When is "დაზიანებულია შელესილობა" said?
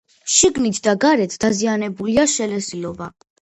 1.45-3.15